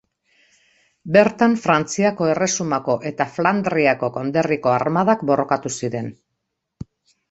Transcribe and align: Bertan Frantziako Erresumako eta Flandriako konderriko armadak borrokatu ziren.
Bertan 1.17 1.53
Frantziako 1.65 2.31
Erresumako 2.33 2.97
eta 3.13 3.29
Flandriako 3.37 4.13
konderriko 4.19 4.77
armadak 4.83 5.27
borrokatu 5.33 5.79
ziren. 5.81 6.15